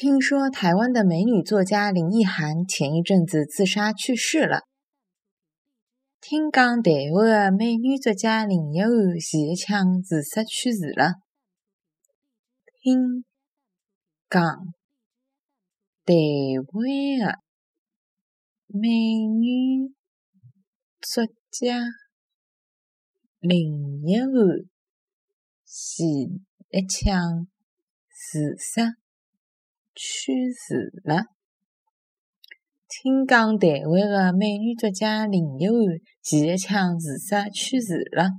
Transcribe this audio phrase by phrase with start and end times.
[0.00, 4.60] 听说台湾的美女作家林奕涵前一阵子自杀去世了。
[6.20, 11.14] 听讲台湾的美女作家林奕涵前一枪自杀去世了。
[12.80, 13.24] 听
[14.30, 14.40] 讲
[16.06, 16.14] 台
[16.62, 17.40] 湾的
[18.68, 18.88] 美
[19.26, 19.92] 女
[21.00, 21.80] 作家
[23.40, 23.72] 林
[24.04, 24.68] 奕涵
[25.66, 26.40] 前
[26.70, 27.48] 一枪
[28.08, 29.07] 自杀。
[29.98, 31.24] 去世了。
[32.88, 35.76] 听讲，台湾的美女作家林一涵
[36.22, 38.30] 前一枪自杀去世了。